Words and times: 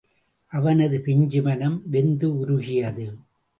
அவனது 0.51 1.01
பிஞ்சு 1.01 1.41
மனம் 1.41 1.81
வெந்து 1.85 2.37
உருகியது. 2.37 3.07